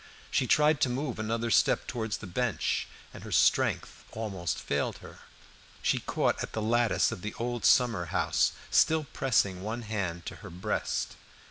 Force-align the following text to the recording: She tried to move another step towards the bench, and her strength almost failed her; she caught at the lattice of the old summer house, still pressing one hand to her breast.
She 0.31 0.47
tried 0.47 0.81
to 0.81 0.89
move 0.89 1.19
another 1.19 1.51
step 1.51 1.85
towards 1.85 2.17
the 2.17 2.25
bench, 2.25 2.87
and 3.13 3.23
her 3.23 3.31
strength 3.31 4.03
almost 4.13 4.57
failed 4.59 4.97
her; 4.97 5.19
she 5.83 5.99
caught 5.99 6.41
at 6.41 6.53
the 6.53 6.59
lattice 6.63 7.11
of 7.11 7.21
the 7.21 7.35
old 7.35 7.65
summer 7.65 8.05
house, 8.05 8.53
still 8.71 9.03
pressing 9.03 9.61
one 9.61 9.83
hand 9.83 10.25
to 10.25 10.37
her 10.37 10.49
breast. 10.49 11.17